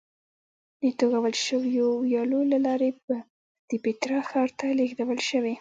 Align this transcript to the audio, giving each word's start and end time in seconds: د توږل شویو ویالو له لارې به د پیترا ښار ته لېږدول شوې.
د 0.81 0.83
توږل 0.99 1.35
شویو 1.45 1.87
ویالو 2.03 2.39
له 2.51 2.57
لارې 2.65 2.89
به 3.05 3.17
د 3.69 3.71
پیترا 3.83 4.19
ښار 4.29 4.49
ته 4.59 4.65
لېږدول 4.79 5.19
شوې. 5.29 5.49